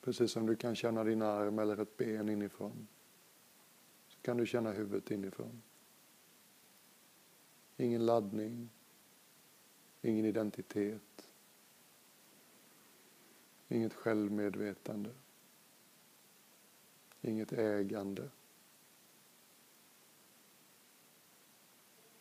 Precis 0.00 0.32
som 0.32 0.46
du 0.46 0.56
kan 0.56 0.76
känna 0.76 1.04
din 1.04 1.22
arm 1.22 1.58
eller 1.58 1.80
ett 1.80 1.96
ben 1.96 2.28
inifrån. 2.28 2.88
Så 4.08 4.20
kan 4.20 4.36
du 4.36 4.46
känna 4.46 4.72
huvudet 4.72 5.10
inifrån. 5.10 5.62
Ingen 7.76 8.06
laddning. 8.06 8.70
Ingen 10.02 10.24
identitet. 10.24 11.28
Inget 13.68 13.94
självmedvetande. 13.94 15.10
Inget 17.20 17.52
ägande. 17.52 18.30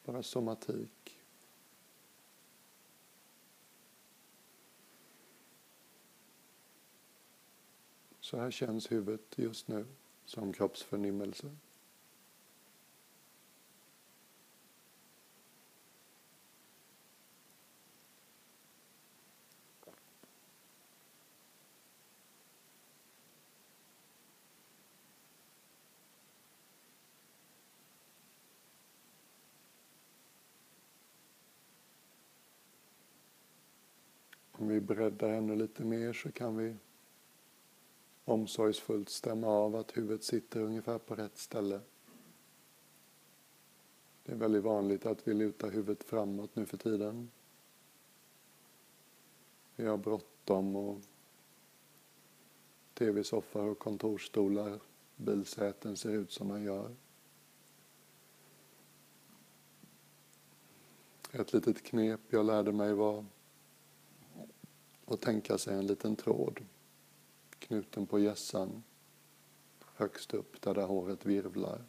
Bara 0.06 0.24
somatik. 0.24 1.20
Så 8.20 8.38
här 8.38 8.52
känns 8.52 8.92
huvudet 8.92 9.38
just 9.38 9.68
nu 9.68 9.86
som 10.26 10.54
kroppsförnimmelse. 10.54 11.56
Breddar 34.84 35.30
ännu 35.30 35.56
lite 35.56 35.84
mer 35.84 36.14
så 36.14 36.32
kan 36.32 36.58
vi 36.58 36.76
omsorgsfullt 38.26 39.10
stämma 39.10 39.48
av 39.48 39.76
att 39.76 39.98
huvudet 39.98 40.24
sitter 40.24 40.62
ungefär 40.62 40.98
på 40.98 41.16
rätt 41.16 41.38
ställe. 41.38 41.80
Det 44.24 44.32
är 44.32 44.36
väldigt 44.36 44.64
vanligt 44.64 45.06
att 45.06 45.28
vi 45.28 45.34
lutar 45.34 45.72
huvudet 45.72 46.04
framåt 46.04 46.56
nu 46.56 46.66
för 46.66 46.78
tiden. 46.78 47.32
Vi 49.76 49.86
har 49.86 49.98
bråttom 49.98 50.76
och 50.76 51.02
tv-soffor 52.94 53.70
och 53.70 53.80
kontorsstolar, 53.80 54.80
bilsäten 55.16 55.98
ser 55.98 56.12
ut 56.12 56.32
som 56.32 56.48
man 56.48 56.64
gör. 56.64 56.96
Ett 61.32 61.54
litet 61.54 61.84
knep 61.84 62.20
jag 62.30 62.46
lärde 62.46 62.72
mig 62.72 62.94
var 62.94 63.26
och 65.06 65.22
tänka 65.22 65.58
sig 65.58 65.78
en 65.78 65.88
liten 65.88 66.16
tråd 66.16 66.66
knuten 67.60 68.06
på 68.06 68.20
gässan 68.20 68.84
högst 69.96 70.34
upp 70.34 70.62
där, 70.62 70.74
där 70.74 70.86
håret 70.86 71.26
virvlar. 71.26 71.84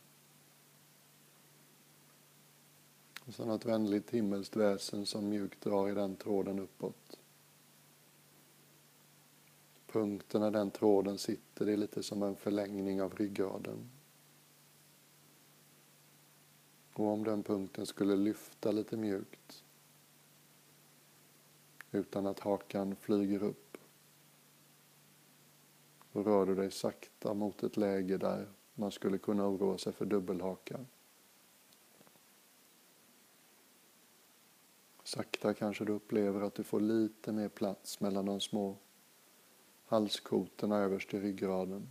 Och 3.26 3.34
så 3.34 3.44
något 3.44 3.64
vänligt 3.64 4.10
himmelskt 4.10 4.56
väsen 4.56 5.06
som 5.06 5.28
mjukt 5.28 5.60
drar 5.60 5.88
i 5.88 5.94
den 5.94 6.16
tråden 6.16 6.58
uppåt. 6.58 7.18
Punkten 9.86 10.40
där 10.40 10.50
den 10.50 10.70
tråden 10.70 11.18
sitter, 11.18 11.66
det 11.66 11.72
är 11.72 11.76
lite 11.76 12.02
som 12.02 12.22
en 12.22 12.36
förlängning 12.36 13.02
av 13.02 13.14
ryggraden. 13.14 13.90
Och 16.92 17.06
om 17.06 17.24
den 17.24 17.42
punkten 17.42 17.86
skulle 17.86 18.16
lyfta 18.16 18.72
lite 18.72 18.96
mjukt 18.96 19.63
utan 21.94 22.26
att 22.26 22.40
hakan 22.40 22.96
flyger 22.96 23.42
upp 23.42 23.64
då 26.14 26.22
rör 26.22 26.46
du 26.46 26.54
dig 26.54 26.70
sakta 26.70 27.34
mot 27.34 27.62
ett 27.62 27.76
läge 27.76 28.16
där 28.16 28.48
man 28.74 28.90
skulle 28.90 29.18
kunna 29.18 29.48
oroa 29.48 29.78
sig 29.78 29.92
för 29.92 30.06
dubbelhaka. 30.06 30.84
Sakta 35.04 35.54
kanske 35.54 35.84
du 35.84 35.92
upplever 35.92 36.40
att 36.40 36.54
du 36.54 36.64
får 36.64 36.80
lite 36.80 37.32
mer 37.32 37.48
plats 37.48 38.00
mellan 38.00 38.26
de 38.26 38.40
små 38.40 38.76
halskotorna 39.84 40.76
överst 40.76 41.14
i 41.14 41.20
ryggraden. 41.20 41.88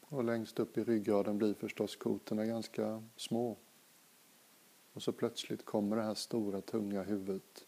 Och 0.00 0.24
längst 0.24 0.58
upp 0.58 0.78
i 0.78 0.84
ryggraden 0.84 1.38
blir 1.38 1.54
förstås 1.54 1.96
kotorna 1.96 2.44
ganska 2.44 3.02
små. 3.16 3.56
Och 4.98 5.02
så 5.02 5.12
plötsligt 5.12 5.64
kommer 5.64 5.96
det 5.96 6.02
här 6.02 6.14
stora 6.14 6.60
tunga 6.60 7.02
huvudet 7.02 7.66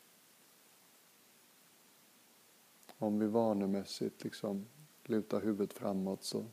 om 2.99 3.19
vi 3.19 3.27
vanemässigt 3.27 4.25
liksom 4.25 4.67
lutar 5.05 5.41
huvudet 5.41 5.73
framåt 5.73 6.25
så 6.25 6.47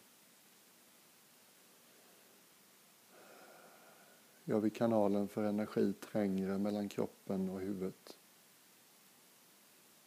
gör 4.43 4.59
vi 4.59 4.69
kanalen 4.69 5.27
för 5.27 5.43
energi 5.43 5.93
trängre 5.93 6.57
mellan 6.57 6.89
kroppen 6.89 7.49
och 7.49 7.59
huvudet. 7.59 8.19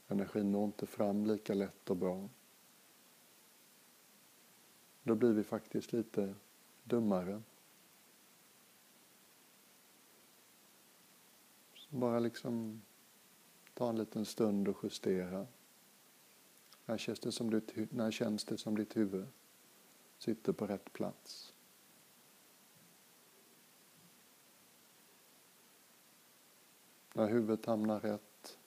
Energin 0.09 0.53
når 0.53 0.65
inte 0.65 0.87
fram 0.87 1.27
lika 1.27 1.55
lätt 1.55 1.91
och 1.91 1.97
bra. 1.97 2.29
Då 5.03 5.15
blir 5.15 5.33
vi 5.33 5.45
faktiskt 5.45 5.93
lite 5.93 6.35
dummare. 6.85 7.43
Bara 11.91 12.19
liksom 12.19 12.83
ta 13.75 13.89
en 13.89 13.97
liten 13.97 14.25
stund 14.25 14.69
och 14.69 14.77
justera. 14.83 15.47
När 16.87 16.99
känns 16.99 17.21
det 17.21 17.33
som 17.33 17.51
ditt, 17.51 17.93
när 17.93 18.11
känns 18.11 18.45
det 18.45 18.59
som 18.59 18.77
ditt 18.77 18.97
huvud 18.97 19.27
sitter 20.19 20.53
på 20.53 20.67
rätt 20.67 20.93
plats? 20.93 21.55
När 27.15 27.29
huvudet 27.29 27.67
hamnar 27.67 28.01
rätt 28.01 28.59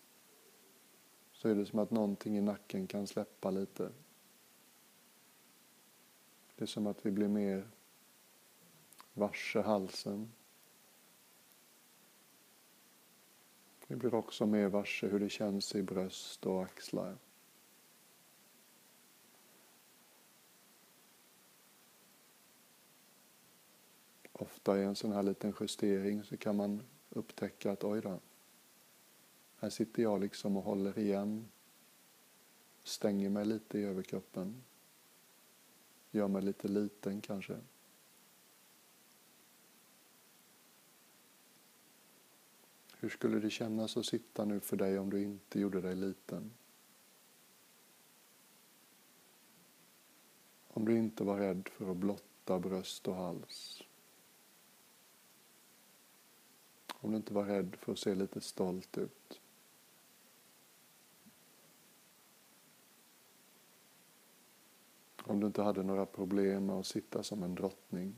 så 1.32 1.50
är 1.50 1.56
det 1.56 1.66
som 1.66 1.80
att 1.80 1.92
någonting 1.92 2.38
i 2.38 2.42
nacken 2.42 2.88
kan 2.88 3.08
släppa 3.08 3.52
lite. 3.52 3.92
Det 6.56 6.64
är 6.64 6.68
som 6.68 6.88
att 6.88 7.06
vi 7.06 7.12
blir 7.12 7.28
mer 7.28 7.68
varse 9.14 9.62
halsen. 9.62 10.32
Vi 13.94 13.98
blir 13.98 14.16
också 14.16 14.46
mer 14.46 14.68
varse 14.68 15.08
hur 15.08 15.20
det 15.20 15.30
känns 15.30 15.76
i 15.76 15.84
bröst 15.84 16.46
och 16.46 16.64
axlar. 16.64 17.18
ofta 24.34 24.80
i 24.80 24.84
en 24.84 24.96
sån 24.96 25.12
här 25.12 25.24
liten 25.24 25.54
justering 25.60 26.24
så 26.24 26.38
kan 26.38 26.56
man 26.56 26.82
upptäcka 27.10 27.72
att 27.72 27.84
oj 27.84 28.02
då, 28.02 28.20
här 29.60 29.70
sitter 29.70 30.04
jag 30.04 30.22
liksom 30.22 30.58
och 30.58 30.64
håller 30.64 31.00
igen, 31.00 31.48
stänger 32.84 33.30
mig 33.30 33.46
lite 33.46 33.80
i 33.80 33.84
överkroppen, 33.84 34.64
gör 36.12 36.28
mig 36.28 36.42
lite 36.42 36.68
liten 36.68 37.22
kanske. 37.22 37.58
Hur 43.04 43.10
skulle 43.10 43.40
det 43.40 43.50
kännas 43.50 43.98
att 43.98 44.06
sitta 44.06 44.46
nu 44.46 44.60
för 44.60 44.78
dig 44.78 45.00
om 45.00 45.10
du 45.10 45.22
inte 45.22 45.60
gjorde 45.60 45.82
dig 45.82 45.96
liten? 45.96 46.52
Om 50.68 50.86
du 50.86 50.98
inte 50.98 51.24
var 51.24 51.38
rädd 51.38 51.70
för 51.72 51.92
att 51.92 51.98
blotta 51.98 52.60
bröst 52.60 53.08
och 53.08 53.16
hals. 53.16 53.84
Om 56.94 57.12
du 57.12 57.18
inte 57.18 57.34
var 57.34 57.46
rädd 57.46 57.76
för 57.80 57.92
att 57.92 58.00
se 58.00 58.16
lite 58.16 58.42
stolt 58.42 58.98
ut. 58.98 59.42
Om 65.24 65.40
du 65.40 65.48
inte 65.48 65.62
hade 65.62 65.84
några 65.84 66.06
problem 66.06 66.66
med 66.66 66.76
att 66.76 66.88
sitta 66.88 67.24
som 67.24 67.44
en 67.44 67.56
drottning. 67.56 68.16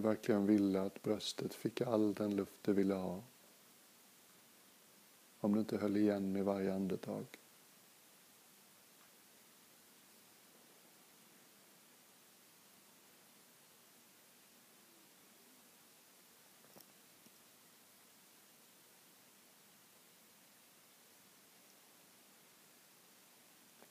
du 0.00 0.08
verkligen 0.08 0.46
ville 0.46 0.80
att 0.80 1.02
bröstet 1.02 1.54
fick 1.54 1.80
all 1.80 2.14
den 2.14 2.36
luft 2.36 2.58
det 2.62 2.72
ville 2.72 2.94
ha. 2.94 3.22
Om 5.40 5.54
du 5.54 5.60
inte 5.60 5.76
höll 5.76 5.96
igen 5.96 6.36
i 6.36 6.42
varje 6.42 6.74
andetag. 6.74 7.26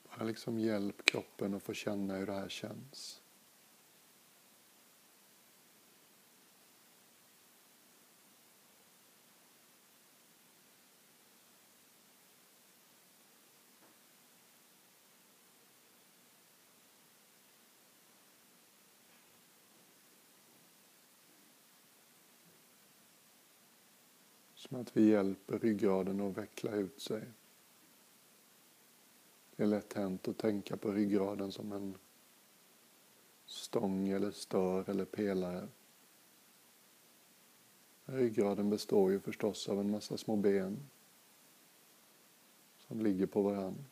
Bara 0.04 0.24
liksom 0.24 0.58
hjälp 0.60 1.04
kroppen 1.04 1.54
att 1.54 1.62
få 1.62 1.74
känna 1.74 2.16
hur 2.16 2.26
det 2.26 2.32
här 2.32 2.48
känns. 2.48 3.20
Som 24.70 24.80
att 24.80 24.96
vi 24.96 25.10
hjälper 25.10 25.58
ryggraden 25.58 26.20
att 26.20 26.38
veckla 26.38 26.74
ut 26.74 27.00
sig. 27.00 27.22
Det 29.56 29.62
är 29.62 29.66
lätt 29.66 29.92
hänt 29.92 30.28
att 30.28 30.38
tänka 30.38 30.76
på 30.76 30.92
ryggraden 30.92 31.52
som 31.52 31.72
en 31.72 31.94
stång 33.46 34.08
eller 34.08 34.30
stör 34.30 34.90
eller 34.90 35.04
pelare. 35.04 35.68
Ryggraden 38.04 38.70
består 38.70 39.10
ju 39.10 39.20
förstås 39.20 39.68
av 39.68 39.80
en 39.80 39.90
massa 39.90 40.16
små 40.16 40.36
ben 40.36 40.78
som 42.78 43.00
ligger 43.00 43.26
på 43.26 43.42
varann. 43.42 43.84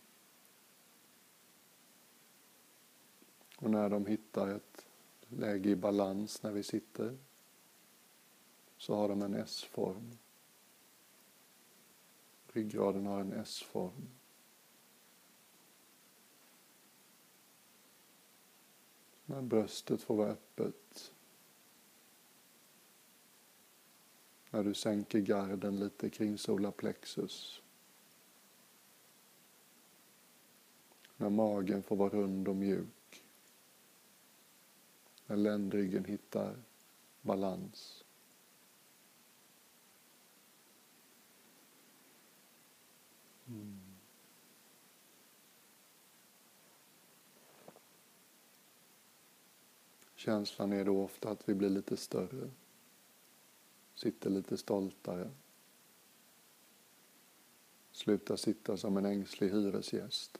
Och 3.56 3.70
när 3.70 3.88
de 3.88 4.06
hittar 4.06 4.48
ett 4.48 4.86
läge 5.28 5.70
i 5.70 5.76
balans 5.76 6.42
när 6.42 6.52
vi 6.52 6.62
sitter 6.62 7.18
så 8.76 8.94
har 8.94 9.08
de 9.08 9.22
en 9.22 9.34
S-form. 9.34 10.18
Ryggraden 12.52 13.06
har 13.06 13.20
en 13.20 13.32
S-form. 13.32 14.08
När 19.26 19.42
bröstet 19.42 20.02
får 20.02 20.16
vara 20.16 20.28
öppet. 20.28 21.12
När 24.50 24.64
du 24.64 24.74
sänker 24.74 25.18
garden 25.18 25.80
lite 25.80 26.10
kring 26.10 26.38
solarplexus. 26.38 27.62
När 31.16 31.30
magen 31.30 31.82
får 31.82 31.96
vara 31.96 32.08
rund 32.08 32.48
och 32.48 32.56
mjuk. 32.56 33.24
När 35.26 35.36
ländryggen 35.36 36.04
hittar 36.04 36.56
balans. 37.20 37.97
Känslan 50.28 50.72
är 50.72 50.84
då 50.84 51.02
ofta 51.02 51.30
att 51.30 51.48
vi 51.48 51.54
blir 51.54 51.70
lite 51.70 51.96
större, 51.96 52.50
sitter 53.94 54.30
lite 54.30 54.56
stoltare, 54.56 55.30
slutar 57.92 58.36
sitta 58.36 58.76
som 58.76 58.96
en 58.96 59.04
ängslig 59.04 59.50
hyresgäst, 59.50 60.38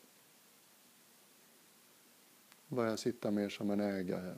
börjar 2.69 2.97
sitta 2.97 3.31
mer 3.31 3.49
som 3.49 3.71
en 3.71 3.81
ägare. 3.81 4.35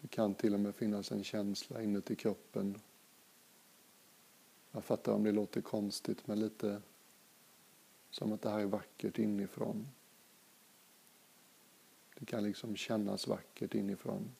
Det 0.00 0.08
kan 0.08 0.34
till 0.34 0.54
och 0.54 0.60
med 0.60 0.74
finnas 0.74 1.12
en 1.12 1.24
känsla 1.24 1.82
inuti 1.82 2.16
kroppen. 2.16 2.80
Jag 4.72 4.84
fattar 4.84 5.12
om 5.12 5.24
det 5.24 5.32
låter 5.32 5.60
konstigt, 5.60 6.26
men 6.26 6.40
lite 6.40 6.82
som 8.10 8.32
att 8.32 8.42
det 8.42 8.50
här 8.50 8.60
är 8.60 8.66
vackert 8.66 9.18
inifrån. 9.18 9.88
Det 12.18 12.26
kan 12.26 12.44
liksom 12.44 12.76
kännas 12.76 13.26
vackert 13.26 13.74
inifrån. 13.74 14.30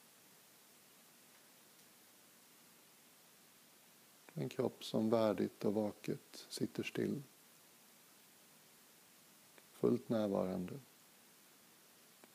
En 4.33 4.49
kropp 4.49 4.83
som 4.83 5.09
värdigt 5.09 5.65
och 5.65 5.73
vaket 5.73 6.45
sitter 6.49 6.83
still. 6.83 7.23
Fullt 9.71 10.09
närvarande. 10.09 10.79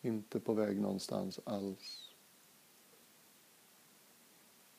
Inte 0.01 0.41
på 0.41 0.55
väg 0.55 0.81
någonstans 0.81 1.41
alls. 1.45 2.15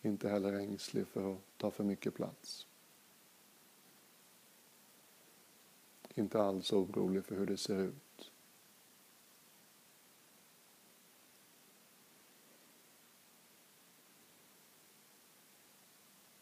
Inte 0.01 0.29
heller 0.29 0.53
ängslig 0.53 1.07
för 1.07 1.33
att 1.33 1.41
ta 1.57 1.71
för 1.71 1.83
mycket 1.83 2.13
plats. 2.13 2.67
Inte 6.17 6.41
alls 6.41 6.73
orolig 6.73 7.25
för 7.25 7.35
hur 7.35 7.45
det 7.45 7.57
ser 7.57 7.79
ut. 7.79 8.31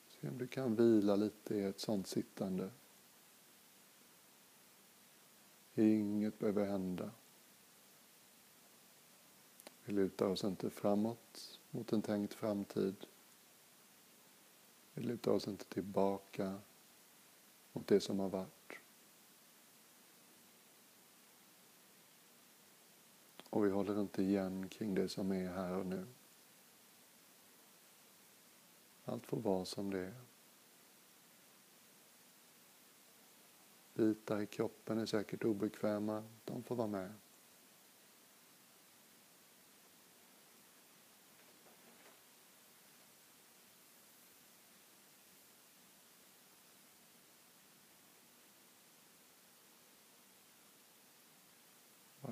Se 0.08 0.30
om 0.30 0.38
du 0.38 0.48
kan 0.48 0.76
vila 0.76 1.16
lite 1.16 1.56
i 1.56 1.64
ett 1.64 1.80
sånt 1.80 2.08
sittande. 2.08 2.70
Inget 5.76 6.40
behöver 6.40 6.66
hända. 6.66 7.12
Vi 9.86 9.94
lutar 9.94 10.26
oss 10.26 10.44
inte 10.44 10.70
framåt 10.70 11.60
mot 11.72 11.94
en 11.94 12.02
tänkt 12.02 12.34
framtid. 12.34 13.06
Vi 14.94 15.04
lutar 15.04 15.32
oss 15.32 15.48
inte 15.48 15.66
tillbaka 15.66 16.60
mot 17.74 17.88
det 17.88 18.00
som 18.00 18.20
har 18.20 18.30
varit. 18.30 18.55
Och 23.56 23.66
vi 23.66 23.70
håller 23.70 24.02
inte 24.02 24.24
igen 24.24 24.70
kring 24.70 24.96
det 24.96 25.10
som 25.10 25.32
är 25.32 25.50
här 25.50 25.78
och 25.78 25.86
nu. 25.86 26.06
Allt 29.06 29.26
får 29.26 29.38
vara 29.38 29.66
som 29.66 29.92
det 29.92 30.00
är. 30.00 30.14
Bitar 33.94 34.42
i 34.42 34.46
kroppen 34.46 34.98
är 34.98 35.06
säkert 35.06 35.44
obekväma, 35.44 36.24
de 36.46 36.64
får 36.64 36.76
vara 36.76 36.88
med. 36.88 37.14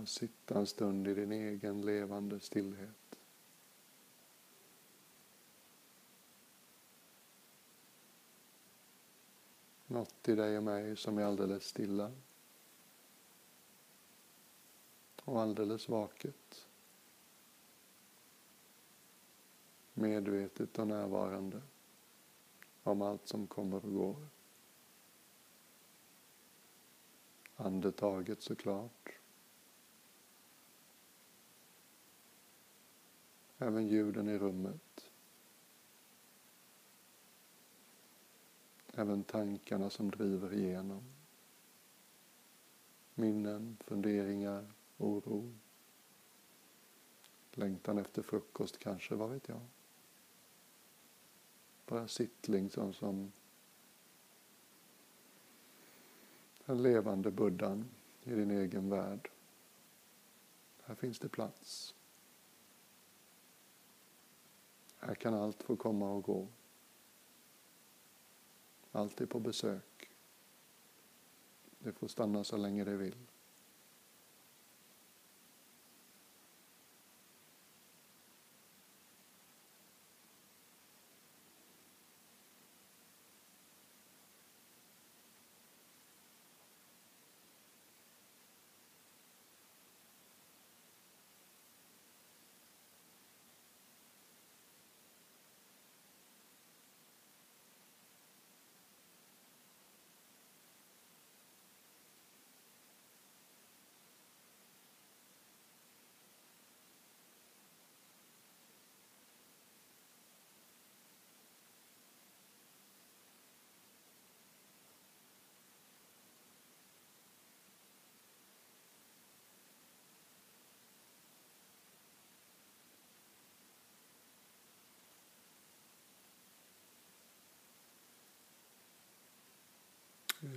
Sitta 0.07 0.59
en 0.59 0.67
stund 0.67 1.07
i 1.07 1.13
din 1.13 1.31
egen 1.31 1.81
levande 1.81 2.39
stillhet. 2.39 3.19
Något 9.87 10.29
i 10.29 10.35
dig 10.35 10.57
och 10.57 10.63
mig 10.63 10.95
som 10.97 11.17
är 11.17 11.23
alldeles 11.23 11.63
stilla. 11.63 12.11
Och 15.23 15.41
alldeles 15.41 15.89
vaket. 15.89 16.67
Medvetet 19.93 20.79
och 20.79 20.87
närvarande 20.87 21.61
om 22.83 23.01
allt 23.01 23.27
som 23.27 23.47
kommer 23.47 23.85
och 23.85 23.93
går. 23.93 24.27
Andetaget 27.55 28.41
såklart. 28.41 29.12
Även 33.63 33.87
ljuden 33.87 34.29
i 34.29 34.37
rummet. 34.37 35.11
Även 38.93 39.23
tankarna 39.23 39.89
som 39.89 40.11
driver 40.11 40.53
igenom. 40.53 41.03
Minnen, 43.15 43.77
funderingar, 43.79 44.73
oro. 44.97 45.53
Längtan 47.51 47.97
efter 47.97 48.21
frukost 48.21 48.77
kanske, 48.77 49.15
vad 49.15 49.29
vet 49.29 49.47
jag. 49.47 49.61
Bara 51.85 52.07
sitt 52.07 52.47
liksom 52.47 52.93
som 52.93 53.31
den 56.65 56.83
levande 56.83 57.31
buddhan 57.31 57.89
i 58.23 58.33
din 58.33 58.51
egen 58.51 58.89
värld. 58.89 59.29
Här 60.83 60.95
finns 60.95 61.19
det 61.19 61.29
plats. 61.29 61.95
Här 65.05 65.15
kan 65.15 65.33
allt 65.33 65.63
få 65.63 65.75
komma 65.75 66.11
och 66.11 66.23
gå. 66.23 66.47
Allt 68.91 69.21
är 69.21 69.25
på 69.25 69.39
besök. 69.39 70.09
Det 71.79 71.91
får 71.91 72.07
stanna 72.07 72.43
så 72.43 72.57
länge 72.57 72.83
det 72.83 72.97
vill. 72.97 73.27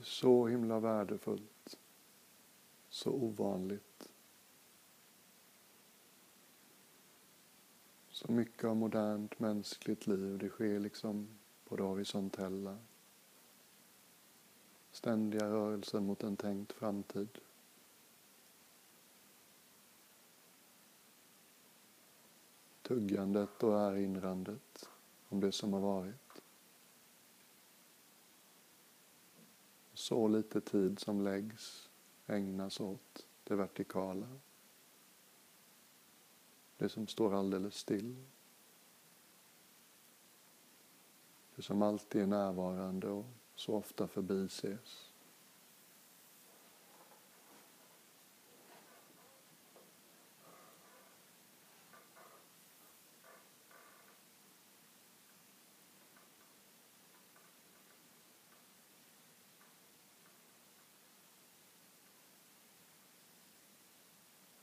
Så 0.06 0.46
himla 0.46 0.80
värdefullt. 0.80 1.78
Så 2.88 3.10
ovanligt. 3.10 4.12
Så 8.08 8.32
mycket 8.32 8.64
av 8.64 8.76
modernt 8.76 9.38
mänskligt 9.38 10.06
liv, 10.06 10.38
det 10.38 10.48
sker 10.48 10.80
liksom 10.80 11.28
på 11.64 11.76
det 11.76 11.82
horisontella. 11.82 12.78
Ständiga 14.92 15.50
rörelser 15.50 16.00
mot 16.00 16.22
en 16.22 16.36
tänkt 16.36 16.72
framtid. 16.72 17.38
Tuggandet 22.82 23.62
och 23.62 23.80
erinrandet 23.80 24.88
om 25.28 25.40
det 25.40 25.52
som 25.52 25.72
har 25.72 25.80
varit. 25.80 26.25
Så 30.06 30.28
lite 30.28 30.60
tid 30.60 30.98
som 30.98 31.20
läggs 31.20 31.90
ägnas 32.26 32.80
åt 32.80 33.26
det 33.44 33.54
vertikala. 33.54 34.28
Det 36.76 36.88
som 36.88 37.06
står 37.06 37.34
alldeles 37.34 37.74
still. 37.74 38.16
Det 41.56 41.62
som 41.62 41.82
alltid 41.82 42.22
är 42.22 42.26
närvarande 42.26 43.08
och 43.08 43.26
så 43.54 43.74
ofta 43.74 44.08
förbises. 44.08 45.05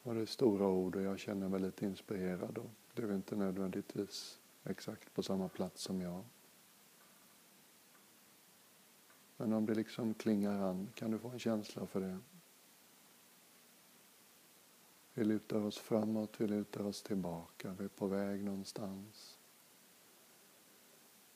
Och 0.04 0.16
det 0.16 0.22
är 0.22 0.26
stora 0.26 0.68
ord 0.68 0.96
och 0.96 1.02
jag 1.02 1.20
känner 1.20 1.50
mig 1.50 1.60
lite 1.60 1.86
inspirerad 1.86 2.58
och 2.58 2.70
du 2.94 3.10
är 3.10 3.16
inte 3.16 3.36
nödvändigtvis 3.36 4.40
exakt 4.64 5.14
på 5.14 5.24
samma 5.24 5.50
plats 5.50 5.82
som 5.82 6.02
jag. 6.02 6.24
Men 9.38 9.54
om 9.54 9.66
det 9.66 9.76
liksom 9.76 10.14
klingar 10.14 10.62
an 10.62 10.90
kan 10.96 11.12
du 11.12 11.20
få 11.20 11.30
en 11.30 11.40
känsla 11.40 11.86
för 11.86 12.02
det. 12.02 12.20
Vi 15.14 15.24
lutar 15.24 15.66
oss 15.66 15.78
framåt, 15.78 16.36
vi 16.38 16.48
lutar 16.48 16.86
oss 16.86 17.04
tillbaka, 17.04 17.76
vi 17.80 17.86
är 17.86 17.90
på 17.90 18.08
väg 18.08 18.44
någonstans. 18.44 19.38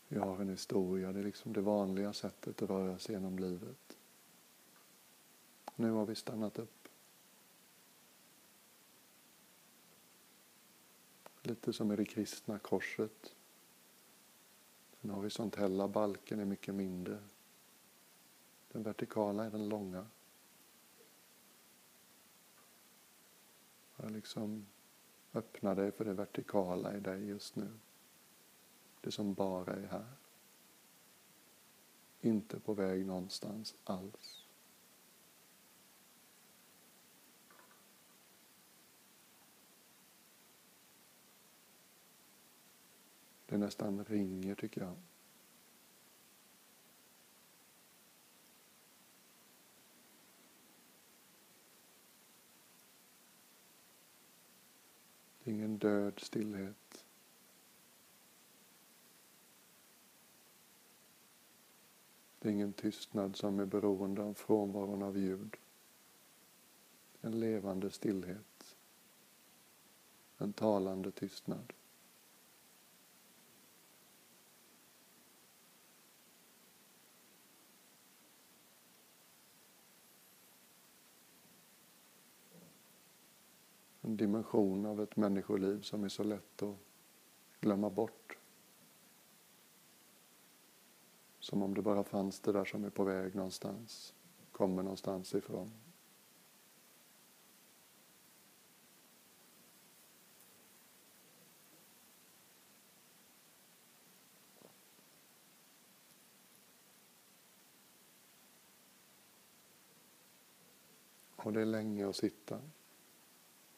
Vi 0.08 0.19
har 0.19 0.41
en 0.41 0.49
historia, 0.49 1.13
det 1.13 1.19
är 1.19 1.23
liksom 1.23 1.53
det 1.53 1.62
vanliga 1.62 2.13
sättet 2.13 2.62
att 2.62 2.69
röra 2.69 2.99
sig 2.99 3.15
genom 3.15 3.39
livet. 3.39 3.97
Nu 5.75 5.91
har 5.91 6.06
vi 6.06 6.15
stannat 6.15 6.60
upp. 6.60 6.76
Lite 11.47 11.73
som 11.73 11.91
i 11.91 11.95
det 11.95 12.05
kristna 12.05 12.60
korset. 12.60 13.36
Den 15.01 15.12
horisontella 15.12 15.88
balken 15.88 16.39
är 16.39 16.45
mycket 16.45 16.75
mindre. 16.75 17.19
Den 18.71 18.83
vertikala 18.83 19.45
är 19.45 19.51
den 19.51 19.69
långa. 19.69 20.05
Bara 23.95 24.10
liksom 24.10 24.65
öppna 25.33 25.75
dig 25.75 25.91
för 25.91 26.05
det 26.05 26.13
vertikala 26.13 26.97
i 26.97 26.99
dig 26.99 27.25
just 27.25 27.55
nu. 27.55 27.69
Det 29.01 29.12
som 29.12 29.33
bara 29.33 29.73
är 29.73 29.88
här. 29.88 30.13
Inte 32.21 32.60
på 32.60 32.73
väg 32.73 33.05
någonstans 33.05 33.75
alls. 33.83 34.37
Det 43.49 43.57
nästan 43.57 44.05
ringer 44.05 44.55
tycker 44.55 44.81
jag. 44.81 44.95
Det 55.43 55.51
är 55.51 55.55
ingen 55.55 55.77
död 55.77 56.19
stillhet. 56.19 57.06
Det 62.39 62.50
är 62.50 62.54
ingen 62.54 62.73
tystnad 62.73 63.35
som 63.35 63.60
är 63.60 63.65
beroende 63.65 64.21
av 64.23 64.33
frånvaron 64.33 65.04
av 65.04 65.17
ljud. 65.17 65.56
En 67.21 67.39
levande 67.39 67.91
stillhet. 67.91 68.75
En 70.37 70.54
talande 70.54 71.12
tystnad. 71.12 71.73
En 84.08 84.17
dimension 84.17 84.85
av 84.85 85.01
ett 85.01 85.15
människoliv 85.15 85.81
som 85.81 86.03
är 86.03 86.10
så 86.10 86.23
lätt 86.23 86.63
att 86.63 86.75
glömma 87.62 87.89
bort. 87.89 88.37
Som 91.39 91.63
om 91.63 91.73
det 91.73 91.81
bara 91.81 92.03
fanns 92.03 92.39
det 92.39 92.51
där 92.51 92.65
som 92.65 92.83
är 92.83 92.89
på 92.89 93.03
väg 93.03 93.35
någonstans, 93.35 94.13
kommer 94.51 94.83
någonstans 94.83 95.35
ifrån. 95.35 95.71
Och 111.35 111.53
det 111.53 111.62
är 111.62 111.65
länge 111.65 112.10
att 112.10 112.15
sitta. 112.15 112.62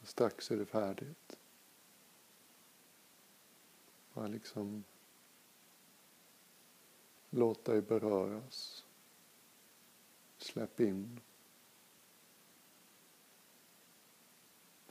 Strax 0.10 0.52
är 0.52 0.58
det 0.58 0.66
färdigt. 0.66 1.40
Bara 4.14 4.28
liksom 4.28 4.84
låt 7.30 7.66
dig 7.66 7.82
beröras. 7.82 8.86
Släpp 10.38 10.80
in 10.80 11.20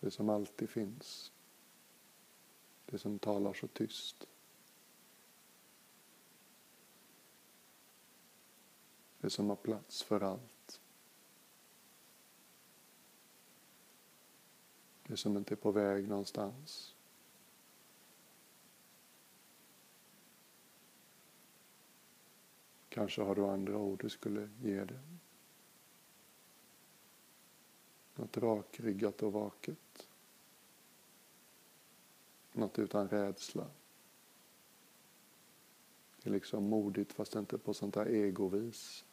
det 0.00 0.10
som 0.10 0.28
alltid 0.28 0.70
finns. 0.70 1.32
Det 2.86 2.98
som 2.98 3.18
talar 3.18 3.52
så 3.52 3.66
tyst. 3.66 4.26
Det 9.20 9.30
som 9.30 9.48
har 9.48 9.56
plats 9.56 10.02
för 10.02 10.20
allt. 10.20 10.57
Det 15.08 15.16
som 15.16 15.36
inte 15.36 15.54
är 15.54 15.56
på 15.56 15.72
väg 15.72 16.08
någonstans. 16.08 16.94
Kanske 22.88 23.22
har 23.22 23.34
du 23.34 23.46
andra 23.46 23.76
ord 23.76 24.00
du 24.02 24.08
skulle 24.08 24.48
ge 24.62 24.84
det. 24.84 25.00
Något 28.14 28.36
rakryggat 28.36 29.22
och 29.22 29.32
vaket. 29.32 30.08
Något 32.52 32.78
utan 32.78 33.08
rädsla. 33.08 33.66
Det 36.22 36.30
är 36.30 36.32
liksom 36.32 36.64
modigt 36.64 37.12
fast 37.12 37.34
inte 37.34 37.58
på 37.58 37.74
sånt 37.74 37.94
där 37.94 38.06
egovis. 38.06 39.04